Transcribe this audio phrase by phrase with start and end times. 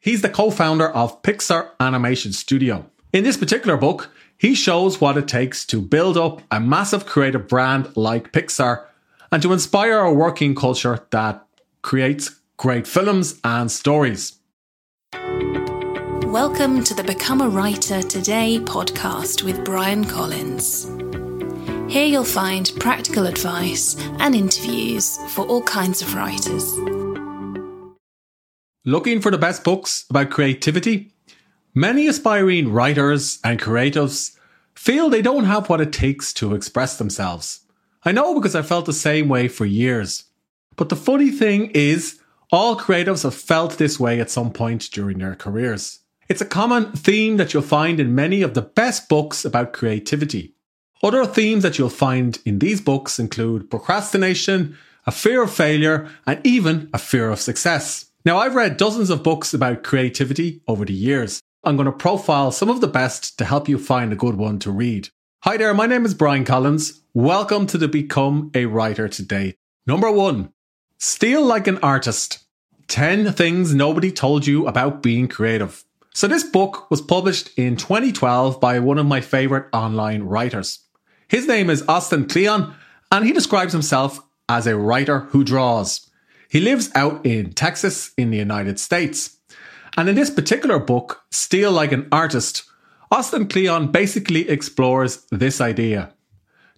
[0.00, 2.88] He's the co founder of Pixar Animation Studio.
[3.12, 7.48] In this particular book, he shows what it takes to build up a massive creative
[7.48, 8.84] brand like Pixar
[9.32, 11.44] and to inspire a working culture that
[11.82, 14.38] creates great films and stories.
[16.26, 20.84] Welcome to the Become a Writer Today podcast with Bryan Collins.
[21.92, 26.97] Here you'll find practical advice and interviews for all kinds of writers.
[28.88, 31.12] Looking for the best books about creativity?
[31.74, 34.34] Many aspiring writers and creatives
[34.74, 37.66] feel they don't have what it takes to express themselves.
[38.06, 40.24] I know because I felt the same way for years.
[40.76, 42.18] But the funny thing is,
[42.50, 45.98] all creatives have felt this way at some point during their careers.
[46.30, 50.54] It's a common theme that you'll find in many of the best books about creativity.
[51.02, 56.40] Other themes that you'll find in these books include procrastination, a fear of failure, and
[56.42, 58.07] even a fear of success.
[58.24, 61.40] Now, I've read dozens of books about creativity over the years.
[61.62, 64.58] I'm going to profile some of the best to help you find a good one
[64.60, 65.10] to read.
[65.44, 67.00] Hi there, my name is Bryan Collins.
[67.14, 69.54] Welcome to the Become a Writer today.
[69.86, 70.52] Number one,
[70.98, 72.40] steal like an artist.
[72.88, 75.84] 10 things nobody told you about being creative.
[76.12, 80.80] So, this book was published in 2012 by one of my favorite online writers.
[81.28, 82.74] His name is Austin Kleon,
[83.12, 86.07] and he describes himself as a writer who draws.
[86.48, 89.36] He lives out in Texas in the United States.
[89.96, 92.64] And in this particular book, Steal Like an Artist,
[93.10, 96.12] Austin Kleon basically explores this idea.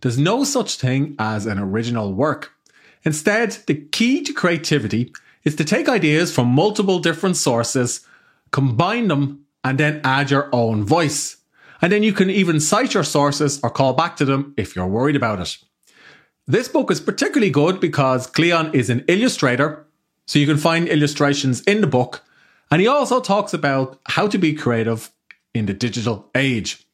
[0.01, 2.53] There's no such thing as an original work.
[3.05, 5.13] Instead, the key to creativity
[5.45, 8.07] is to take ideas from multiple different sources
[8.51, 11.37] combine them, and then add your own voice.
[11.83, 14.87] And then you can even cite your sources or call back to them if you're
[14.87, 15.59] worried about it.
[16.47, 19.87] This book is particularly good because Kleon is an illustrator,
[20.27, 22.25] so you can find illustrations in the book.
[22.71, 25.11] And he also talks about how to be creative
[25.55, 26.87] in the digital age.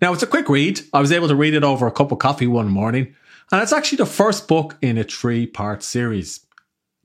[0.00, 0.80] Now, it's a quick read.
[0.92, 3.14] I was able to read it over a cup of coffee one morning,
[3.50, 6.46] and it's actually the first book in a three part series.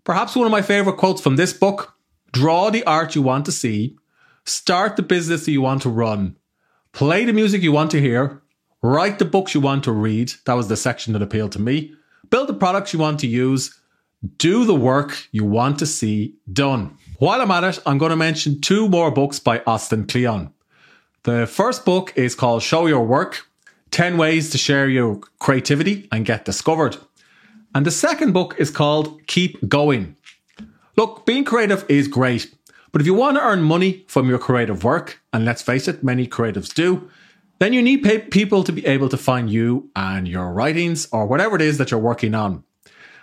[0.03, 1.95] Perhaps one of my favourite quotes from this book
[2.31, 3.97] draw the art you want to see,
[4.45, 6.37] start the business that you want to run,
[6.93, 8.40] play the music you want to hear,
[8.81, 10.33] write the books you want to read.
[10.45, 11.93] That was the section that appealed to me.
[12.29, 13.79] Build the products you want to use,
[14.37, 16.97] do the work you want to see done.
[17.17, 20.53] While I'm at it, I'm going to mention two more books by Austin Kleon.
[21.23, 23.47] The first book is called Show Your Work
[23.91, 26.97] 10 Ways to Share Your Creativity and Get Discovered.
[27.75, 30.15] And the second book is called Keep Going
[30.97, 32.53] Look, being creative is great,
[32.91, 36.03] but if you want to earn money from your creative work, and let's face it,
[36.03, 37.09] many creatives do,
[37.61, 37.99] then you need
[38.31, 41.91] people to be able to find you and your writings or whatever it is that
[41.91, 42.63] you're working on.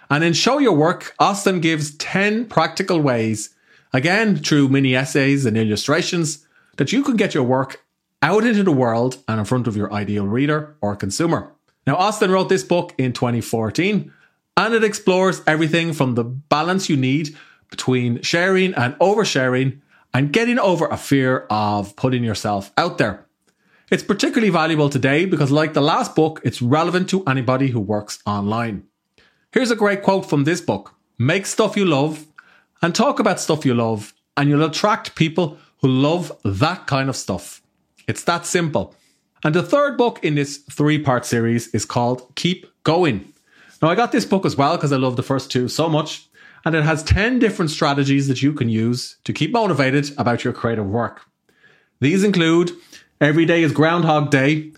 [0.09, 3.53] And in Show Your Work, Austin gives 10 practical ways,
[3.93, 7.85] again through mini essays and illustrations, that you can get your work
[8.23, 11.53] out into the world and in front of your ideal reader or consumer.
[11.85, 14.13] Now, Austin wrote this book in 2014,
[14.57, 17.37] and it explores everything from the balance you need
[17.71, 19.81] between sharing and oversharing
[20.15, 23.25] and getting over a fear of putting yourself out there.
[23.91, 28.19] It's particularly valuable today because, like the last book, it's relevant to anybody who works
[28.27, 28.85] online.
[29.51, 32.27] Here's a great quote from this book Make stuff you love
[32.83, 37.17] and talk about stuff you love, and you'll attract people who love that kind of
[37.17, 37.63] stuff.
[38.07, 38.95] It's that simple.
[39.43, 43.33] And the third book in this three part series is called Keep Going.
[43.81, 46.29] Now, I got this book as well because I love the first two so much
[46.65, 50.53] and it has 10 different strategies that you can use to keep motivated about your
[50.53, 51.23] creative work.
[52.01, 52.73] These include
[53.21, 54.73] every day is Groundhog Day,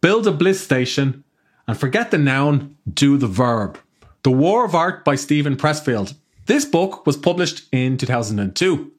[0.00, 1.24] build a bliss station,
[1.66, 3.78] and forget the noun, do the verb.
[4.22, 6.14] The War of Art by Steven Pressfield.
[6.46, 8.90] This book was published in 2002.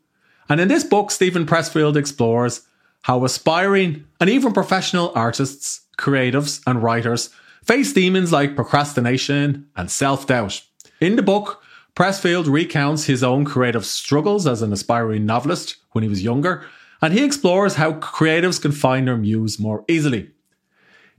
[0.50, 2.62] And in this book, Steven Pressfield explores
[3.04, 7.30] how aspiring and even professional artists, creatives, and writers
[7.64, 10.62] face demons like procrastination and self doubt.
[11.00, 11.62] In the book,
[11.96, 16.66] Pressfield recounts his own creative struggles as an aspiring novelist when he was younger,
[17.03, 20.31] and he explores how creatives can find their muse more easily.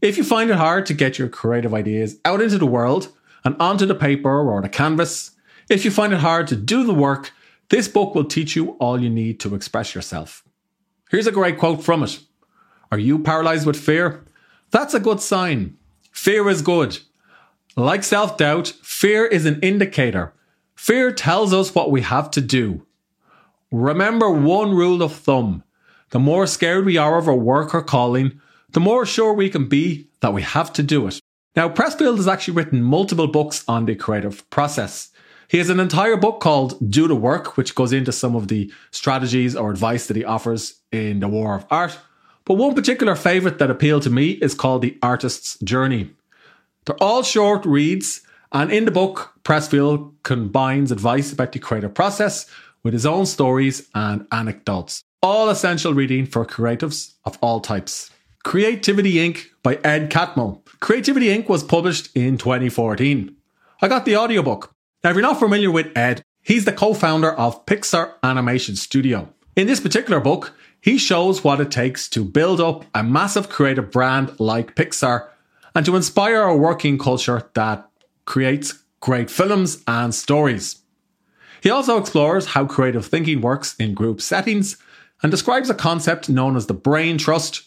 [0.00, 3.08] If you find it hard to get your creative ideas out into the world
[3.44, 5.32] and onto the paper or the canvas,
[5.68, 7.32] if you find it hard to do the work,
[7.68, 10.42] this book will teach you all you need to express yourself.
[11.10, 12.18] Here's a great quote from it
[12.90, 14.24] Are you paralyzed with fear?
[14.70, 15.76] That's a good sign.
[16.12, 16.98] Fear is good.
[17.76, 20.32] Like self doubt, fear is an indicator
[20.74, 22.86] Fear tells us what we have to do.
[23.70, 25.62] Remember one rule of thumb
[26.10, 28.40] the more scared we are of our work or calling,
[28.70, 31.20] the more sure we can be that we have to do it.
[31.56, 35.10] Now, Pressfield has actually written multiple books on the creative process.
[35.48, 38.72] He has an entire book called Do the Work, which goes into some of the
[38.90, 41.98] strategies or advice that he offers in the war of art.
[42.44, 46.10] But one particular favourite that appealed to me is called The Artist's Journey.
[46.84, 48.22] They're all short reads,
[48.52, 52.50] and in the book, Pressfield combines advice about the creative process
[52.82, 55.02] with his own stories and anecdotes.
[55.24, 58.10] All essential reading for creatives of all types.
[58.42, 59.46] Creativity Inc.
[59.62, 60.60] by Ed Catmull.
[60.80, 61.48] Creativity Inc.
[61.48, 63.34] was published in 2014.
[63.80, 64.74] I got the audiobook.
[65.02, 69.30] Now, if you're not familiar with Ed, he's the co founder of Pixar Animation Studio.
[69.56, 73.90] In this particular book, he shows what it takes to build up a massive creative
[73.90, 75.30] brand like Pixar
[75.74, 77.88] and to inspire a working culture that
[78.26, 80.82] creates great films and stories.
[81.62, 84.76] He also explores how creative thinking works in group settings
[85.22, 87.62] and describes a concept known as the brain trust,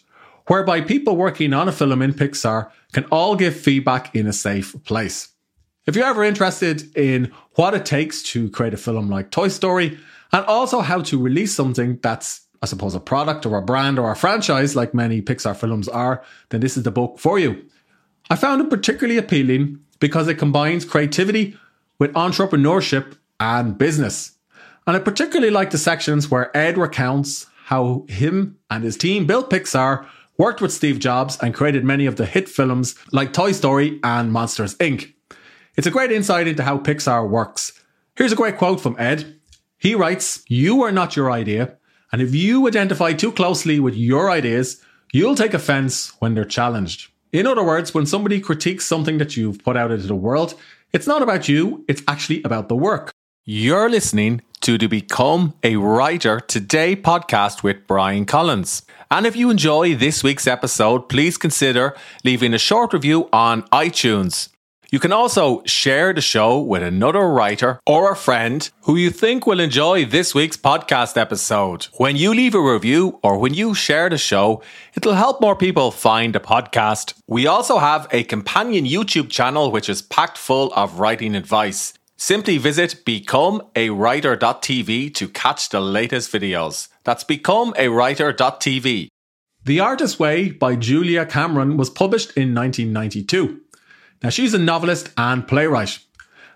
[0.47, 4.75] whereby people working on a film in Pixar can all give feedback in a safe
[4.83, 5.29] place.
[5.85, 9.97] If you're ever interested in what it takes to create a film like Toy Story,
[10.31, 14.11] and also how to release something that's, I suppose, a product or a brand or
[14.11, 17.65] a franchise like many Pixar films are, then this is the book for you.
[18.29, 21.57] I found it particularly appealing because it combines creativity
[22.00, 24.37] with entrepreneurship and business.
[24.88, 29.50] And I particularly like the sections where Ed recounts how him and his team built
[29.50, 30.06] Pixar,
[30.38, 34.31] worked with Steve Jobs, and created many of the hit films like Toy Story and
[34.31, 35.13] Monsters Inc.
[35.75, 37.74] It's a great insight into how Pixar works.
[38.16, 39.36] Here's a great quote from Ed.
[39.78, 41.75] He writes, You are not your idea,
[42.13, 44.81] and if you identify too closely with your ideas,
[45.12, 47.12] you'll take offense when they're challenged.
[47.34, 50.56] In other words, when somebody critiques something that you've put out into the world,
[50.94, 53.12] it's not about you, it's actually about the work.
[53.44, 58.83] You're listening to the Become a Writer Today podcast with Bryan Collins.
[59.09, 64.50] And if you enjoy this week's episode, please consider leaving a short review on iTunes.
[64.89, 69.45] You can also share the show with another writer or a friend who you think
[69.45, 71.88] will enjoy this week's podcast episode.
[71.98, 74.62] When you leave a review or when you share the show,
[74.95, 77.15] it'll help more people find the podcast.
[77.27, 81.94] We also have a companion YouTube channel which is packed full of writing advice.
[82.19, 86.87] Simply visit becomeawriter.tv to catch the latest videos.
[87.03, 89.09] That's becomeawriter.tv.
[89.63, 93.61] The Artist's Way by Julia Cameron was published in 1992.
[94.23, 95.99] Now, she's a novelist and playwright.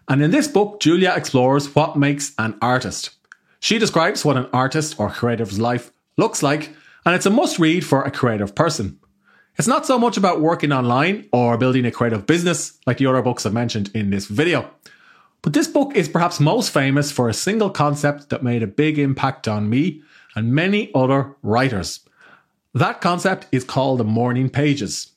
[0.08, 3.12] And in this book, Julia explores what makes an artist.
[3.60, 6.76] She describes what an artist or creative's life looks like,
[7.06, 9.00] and it's a must read for a creative person.
[9.58, 13.22] It's not so much about working online or building a creative business like the other
[13.22, 14.72] books I've mentioned in this video.
[15.42, 19.00] But this book is perhaps most famous for a single concept that made a big
[19.00, 20.04] impact on me
[20.36, 22.02] and many other writers.
[22.74, 25.12] That concept is called the morning pages.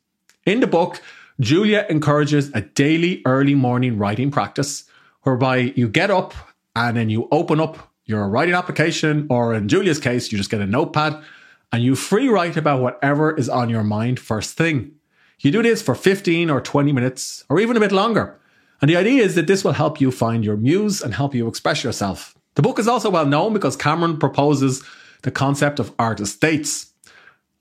[0.46, 1.02] In the book,
[1.40, 4.84] Julia encourages a daily early morning writing practice
[5.22, 6.32] whereby you get up
[6.74, 10.60] and then you open up your writing application, or in Julia's case, you just get
[10.60, 11.22] a notepad
[11.72, 14.92] and you free write about whatever is on your mind first thing.
[15.40, 18.38] You do this for 15 or 20 minutes or even a bit longer.
[18.84, 21.48] And the idea is that this will help you find your muse and help you
[21.48, 22.34] express yourself.
[22.54, 24.84] The book is also well known because Cameron proposes
[25.22, 26.92] the concept of artist dates.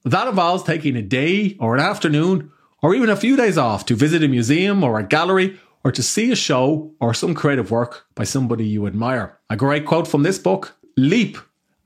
[0.04, 3.96] That involves taking a day or an afternoon or even a few days off to
[3.96, 8.06] visit a museum or a gallery or to see a show or some creative work
[8.16, 9.40] by somebody you admire.
[9.50, 11.38] A great quote from this book leap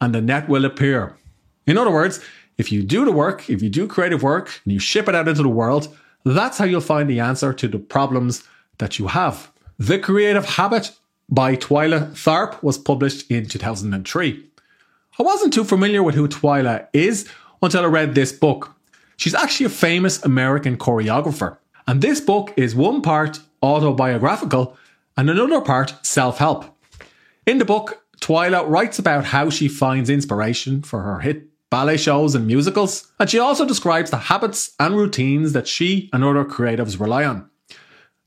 [0.02, 1.16] and the net will appear.
[1.68, 2.20] In other words,
[2.58, 5.28] if you do the work, if you do creative work and you ship it out
[5.28, 5.96] into the world,
[6.26, 8.44] that's how you'll find the answer to the problems
[8.78, 9.52] that you have.
[9.80, 10.92] The Creative Habit
[11.30, 14.44] by Twyla Tharp was published in 2003.
[15.20, 17.28] I wasn't too familiar with who Twyla is
[17.62, 18.76] until I read this book.
[19.18, 21.58] She's actually a famous American choreographer.
[21.88, 24.78] And this book is one part autobiographical
[25.16, 26.66] and another part self help.
[27.46, 32.36] In the book, Twyla writes about how she finds inspiration for her hit ballet shows
[32.36, 37.00] and musicals, and she also describes the habits and routines that she and other creatives
[37.00, 37.50] rely on.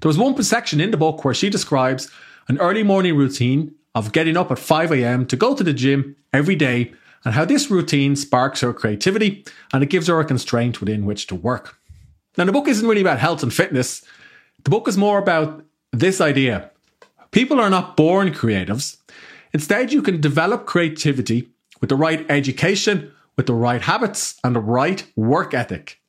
[0.01, 2.11] There was one section in the book where she describes
[2.49, 6.57] an early morning routine of getting up at 5am to go to the gym every
[6.57, 6.93] day
[7.25, 11.27] and how this routine sparks her creativity and it gives her a constraint within which
[11.27, 11.77] to work.
[12.39, 14.05] Now, the book isn't really about health and fitness,
[14.65, 16.71] the book is more about this idea.
[17.31, 18.97] People are not born creatives.
[19.53, 21.49] Instead, you can develop creativity
[21.81, 26.01] with the right education, with the right habits, and the right work ethic.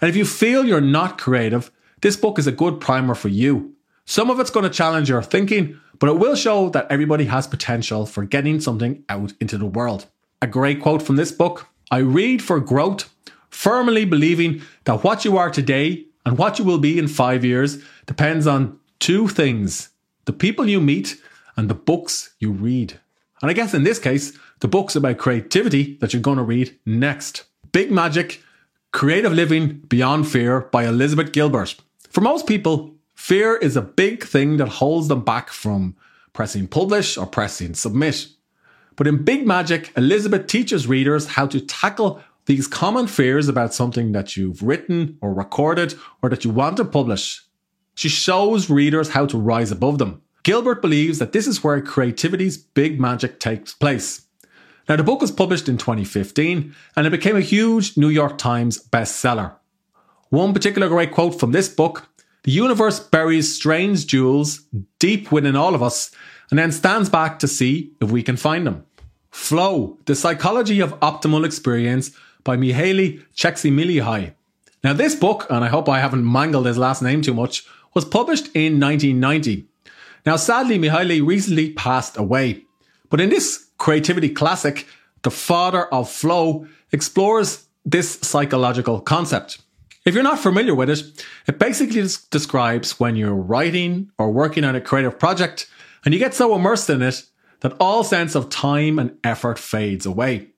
[0.00, 3.74] And if you feel you're not creative, this book is a good primer for you.
[4.06, 7.46] Some of it's going to challenge your thinking, but it will show that everybody has
[7.46, 10.06] potential for getting something out into the world.
[10.42, 13.12] A great quote from this book I read for growth,
[13.50, 17.82] firmly believing that what you are today and what you will be in five years
[18.06, 19.90] depends on two things
[20.26, 21.20] the people you meet
[21.56, 22.98] and the books you read.
[23.42, 26.78] And I guess in this case, the books about creativity that you're going to read
[26.86, 27.44] next.
[27.72, 28.42] Big Magic
[28.92, 31.76] Creative Living Beyond Fear by Elizabeth Gilbert.
[32.10, 35.94] For most people, fear is a big thing that holds them back from
[36.32, 38.26] pressing publish or pressing submit.
[38.96, 44.10] But in Big Magic, Elizabeth teaches readers how to tackle these common fears about something
[44.10, 47.44] that you've written or recorded or that you want to publish.
[47.94, 50.22] She shows readers how to rise above them.
[50.42, 54.26] Gilbert believes that this is where creativity's big magic takes place.
[54.88, 58.82] Now, the book was published in 2015 and it became a huge New York Times
[58.82, 59.59] bestseller.
[60.30, 62.08] One particular great quote from this book
[62.44, 64.60] The universe buries strange jewels
[65.00, 66.12] deep within all of us
[66.50, 68.84] and then stands back to see if we can find them.
[69.32, 72.12] Flow, the psychology of optimal experience
[72.44, 74.34] by Mihaly Csikszentmihalyi.
[74.84, 78.04] Now, this book, and I hope I haven't mangled his last name too much, was
[78.04, 79.66] published in 1990.
[80.24, 82.62] Now, sadly, Mihaly recently passed away.
[83.08, 84.86] But in this creativity classic,
[85.22, 89.58] The Father of Flow explores this psychological concept.
[90.06, 94.74] If you're not familiar with it, it basically describes when you're writing or working on
[94.74, 95.68] a creative project
[96.04, 97.24] and you get so immersed in it
[97.60, 100.48] that all sense of time and effort fades away.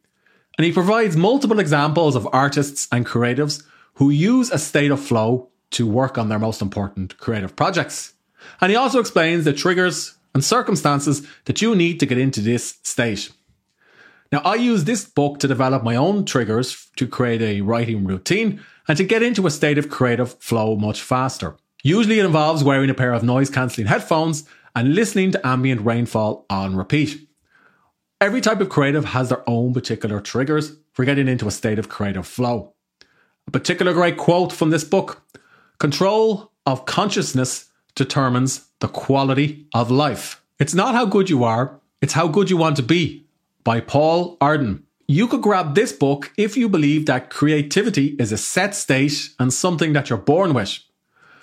[0.57, 5.49] And he provides multiple examples of artists and creatives who use a state of flow
[5.73, 8.15] to work on their most important creative projects.
[8.61, 12.79] And he also explains the triggers and circumstances that you need to get into this
[12.83, 13.31] state.
[14.33, 18.63] Now, I use this book to develop my own triggers to create a writing routine
[18.89, 21.57] and to get into a state of creative flow much faster.
[21.83, 26.47] Usually, it involves wearing a pair of noise cancelling headphones and listening to ambient rainfall
[26.49, 27.29] on repeat.
[28.23, 31.91] Every type of creative has their own particular triggers for getting into a state of
[31.91, 32.73] creative flow.
[33.47, 35.23] A particular great quote from this book
[35.79, 40.43] Control of consciousness determines the quality of life.
[40.59, 43.22] It's not how good you are, it's how good you want to be.
[43.65, 44.85] By Paul Arden.
[45.07, 49.53] You could grab this book if you believe that creativity is a set state and
[49.53, 50.79] something that you're born with.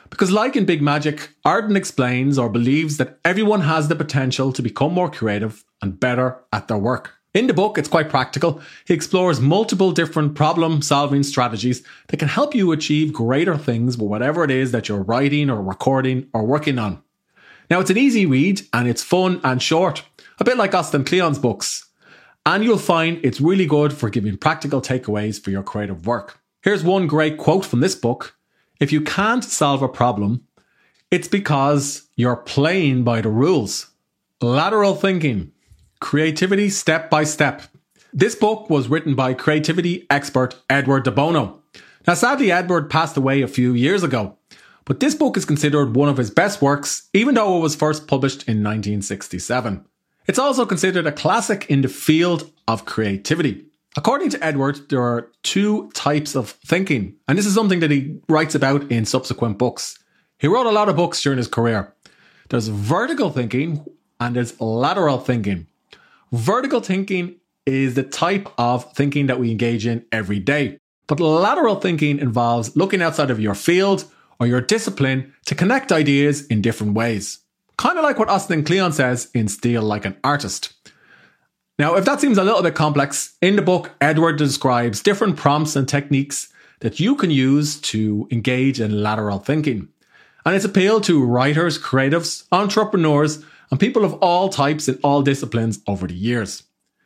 [0.09, 4.61] Because, like in Big Magic, Arden explains or believes that everyone has the potential to
[4.61, 7.13] become more creative and better at their work.
[7.33, 8.59] In the book, it's quite practical.
[8.85, 14.09] He explores multiple different problem solving strategies that can help you achieve greater things with
[14.09, 17.03] whatever it is that you're writing or recording or working on.
[17.69, 20.03] Now, it's an easy read and it's fun and short,
[20.39, 21.88] a bit like Austin Kleon's books.
[22.49, 26.39] And you'll find it's really good for giving practical takeaways for your creative work.
[26.63, 28.35] Here's one great quote from this book
[28.79, 30.47] if you can't solve a problem,
[31.11, 33.91] it's because you're playing by the rules.
[34.41, 35.51] Lateral thinking,
[36.01, 37.61] creativity step by step.
[38.13, 41.61] This book was written by creativity expert Edward de Bono.
[42.07, 44.39] Now, sadly, Edward passed away a few years ago,
[44.85, 48.07] but this book is considered one of his best works, even though it was first
[48.07, 49.85] published in 1967.
[50.29, 53.65] It's also considered a classic in the field of creativity.
[53.97, 58.15] According to Edward, there are two types of thinking, and this is something that he
[58.29, 59.97] writes about in subsequent books.
[60.37, 61.95] He wrote a lot of books during his career.
[62.49, 63.83] There's vertical thinking
[64.19, 65.65] and there's lateral thinking.
[66.31, 70.77] Vertical thinking is the type of thinking that we engage in every day.
[71.07, 74.05] But lateral thinking involves looking outside of your field
[74.39, 77.39] or your discipline to connect ideas in different ways.
[77.79, 80.73] Kind of like what Austin Kleon says in Steal Like an Artist.
[81.79, 85.77] Now, if that seems a little bit complex, in the book, Edward describes different prompts
[85.77, 89.87] and techniques that you can use to engage in lateral thinking.
[90.45, 95.79] And it's appealed to writers, creatives, entrepreneurs, and people of all types in all disciplines
[95.87, 96.63] over the years.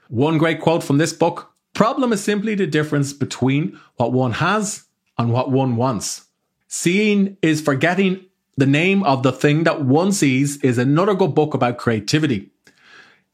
[0.07, 4.85] One great quote from this book Problem is simply the difference between what one has
[5.19, 6.25] and what one wants.
[6.67, 11.53] Seeing is forgetting the name of the thing that one sees is another good book
[11.53, 12.51] about creativity.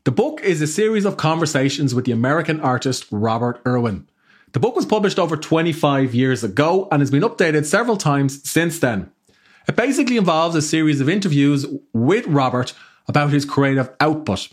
[0.06, 4.08] The book is a series of conversations with the American artist Robert Irwin.
[4.54, 8.80] The book was published over 25 years ago and has been updated several times since
[8.80, 9.12] then.
[9.68, 12.74] It basically involves a series of interviews with Robert
[13.08, 14.48] about his creative output.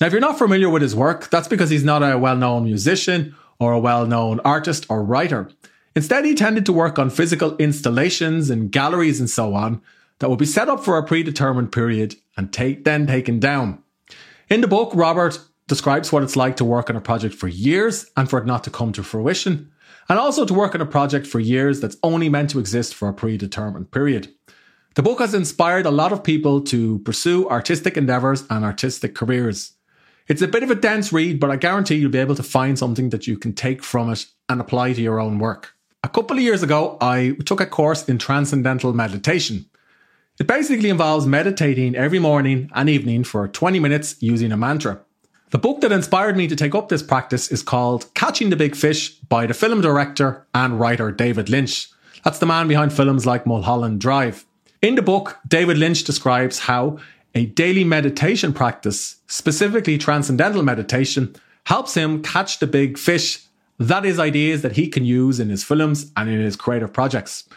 [0.00, 2.64] Now, if you're not familiar with his work, that's because he's not a well known
[2.64, 5.50] musician or a well known artist or writer.
[5.94, 9.80] Instead, he tended to work on physical installations and galleries and so on
[10.18, 13.82] that would be set up for a predetermined period and take, then taken down.
[14.48, 18.10] In the book, Robert describes what it's like to work on a project for years
[18.16, 19.70] and for it not to come to fruition,
[20.08, 23.08] and also to work on a project for years that's only meant to exist for
[23.08, 24.32] a predetermined period.
[24.94, 29.72] The book has inspired a lot of people to pursue artistic endeavours and artistic careers.
[30.28, 32.78] It's a bit of a dense read, but I guarantee you'll be able to find
[32.78, 35.74] something that you can take from it and apply to your own work.
[36.04, 39.66] A couple of years ago, I took a course in transcendental meditation.
[40.40, 45.00] It basically involves meditating every morning and evening for 20 minutes using a mantra.
[45.50, 48.74] The book that inspired me to take up this practice is called Catching the Big
[48.74, 51.88] Fish by the film director and writer David Lynch.
[52.24, 54.44] That's the man behind films like Mulholland Drive.
[54.80, 56.98] In the book, David Lynch describes how
[57.34, 63.46] a daily meditation practice, specifically transcendental meditation, helps him catch the big fish.
[63.88, 67.48] That is ideas that he can use in his films and in his creative projects.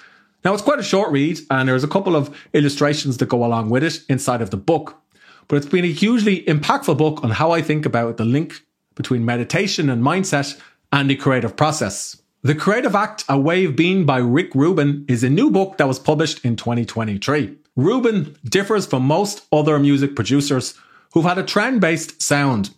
[0.44, 3.70] Now, it's quite a short read, and there's a couple of illustrations that go along
[3.70, 5.02] with it inside of the book
[5.48, 8.62] but it's been a hugely impactful book on how I think about the link
[8.96, 10.60] between meditation and mindset
[10.92, 12.22] and the creative process.
[12.42, 15.88] The Creative Act, A Way of Being by Rick Rubin is a new book that
[15.88, 17.58] was published in 2023.
[17.76, 20.76] Rubin differs from most other music producers
[21.14, 22.70] who've had a trend based sound.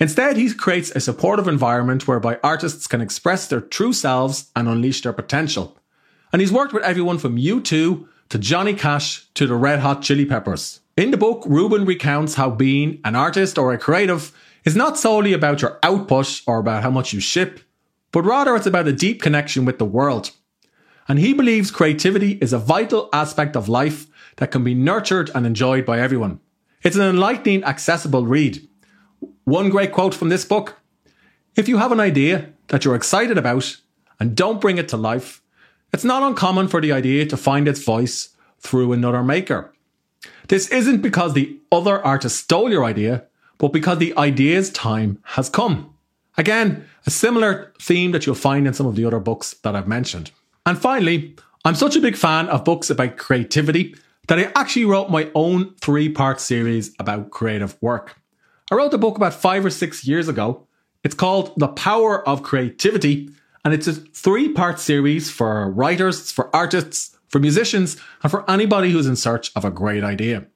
[0.00, 5.02] Instead, he creates a supportive environment whereby artists can express their true selves and unleash
[5.02, 5.76] their potential.
[6.32, 10.24] And he's worked with everyone from U2 to Johnny Cash to the Red Hot Chili
[10.24, 10.80] Peppers.
[10.96, 14.32] In the book, Rubin recounts how being an artist or a creative
[14.64, 17.60] is not solely about your output or about how much you ship,
[18.12, 20.30] but rather it's about a deep connection with the world.
[21.08, 25.44] And he believes creativity is a vital aspect of life that can be nurtured and
[25.44, 26.40] enjoyed by everyone.
[26.82, 28.66] It's an enlightening, accessible read.
[29.44, 30.78] One great quote from this book
[31.56, 33.76] If you have an idea that you're excited about
[34.18, 35.42] and don't bring it to life,
[35.92, 38.30] it's not uncommon for the idea to find its voice
[38.60, 39.72] through another maker.
[40.48, 43.24] This isn't because the other artist stole your idea,
[43.58, 45.94] but because the idea's time has come.
[46.36, 49.88] Again, a similar theme that you'll find in some of the other books that I've
[49.88, 50.30] mentioned.
[50.66, 53.94] And finally, I'm such a big fan of books about creativity
[54.28, 58.19] that I actually wrote my own three part series about creative work.
[58.70, 60.68] I wrote the book about five or six years ago.
[61.02, 63.30] It's called The Power of Creativity,
[63.64, 68.92] and it's a three part series for writers, for artists, for musicians, and for anybody
[68.92, 70.46] who's in search of a great idea.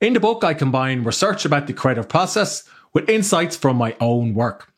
[0.00, 4.32] In the book, I combine research about the creative process with insights from my own
[4.32, 4.72] work.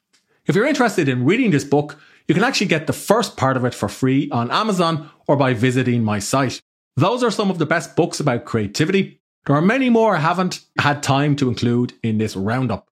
[0.46, 3.64] If you're interested in reading this book, you can actually get the first part of
[3.64, 6.60] it for free on Amazon or by visiting my site.
[6.96, 9.20] Those are some of the best books about creativity.
[9.46, 12.88] There are many more I haven't had time to include in this roundup.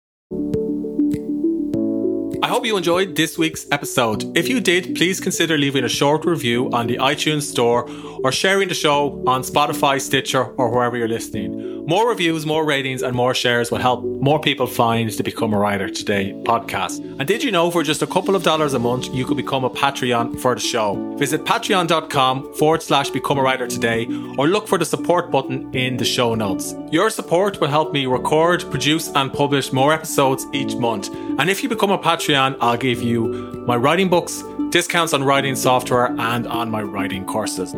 [2.44, 4.38] I hope you enjoyed this week's episode.
[4.38, 7.90] If you did, please consider leaving a short review on the iTunes Store
[8.24, 11.78] or sharing the show on Spotify, Stitcher, or wherever you're listening.
[11.88, 15.58] More reviews, more ratings, and more shares will help more people find the Become a
[15.58, 17.00] Writer Today podcast.
[17.18, 19.64] And did you know for just a couple of dollars a month, you could become
[19.64, 21.16] a Patreon for the show?
[21.16, 24.06] Visit patreon.com forward slash become a writer today
[24.38, 26.76] or look for the support button in the show notes.
[26.92, 31.10] Your support will help me record, produce, and publish more episodes each month.
[31.40, 31.98] And if you become a
[32.28, 33.30] Patreon, I'll give you
[33.66, 37.74] my writing books, discounts on writing software, and on my writing courses.